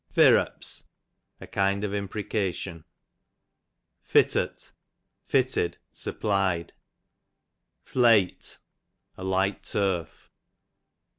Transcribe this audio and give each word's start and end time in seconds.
Firrups, 0.11 0.85
a 1.39 1.45
kind 1.45 1.83
of 1.83 1.93
imprecation. 1.93 2.85
Fittut, 4.01 4.71
fitted, 5.27 5.77
supply'd. 5.91 6.73
Flaiglit, 7.85 8.57
a 9.15 9.23
liglit 9.23 9.61
turf. 9.61 10.31